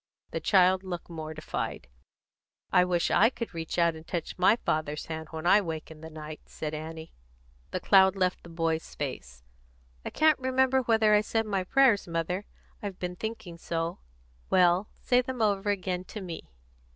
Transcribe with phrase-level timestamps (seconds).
[0.31, 1.87] The child looked mortified.
[2.71, 6.01] "I wish I could reach out and touch my father's hand when I wake in
[6.01, 7.13] the night," said Annie.
[7.69, 9.43] The cloud left the boy's face.
[10.03, 12.45] "I can't remember whether I said my prayers, mother,
[12.81, 13.99] I've been thinking so."
[14.49, 16.49] "Well, say them over again, to me."